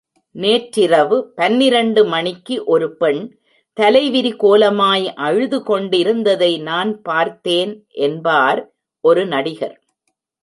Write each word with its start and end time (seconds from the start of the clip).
நேற்றிரவு 0.35 1.17
பனிரண்டு 1.35 2.01
மணிக்கு 2.05 2.55
ஒருபெண் 2.65 3.21
தலைவிரிகோலமாய் 3.77 5.05
அழுது 5.17 5.63
கொண்டிருந்ததை 5.63 6.51
நான் 6.61 7.01
பார்த்தேன் 7.01 7.73
என்பார் 8.05 8.61
ஒரு 9.03 9.25
நடிகர். 9.25 9.77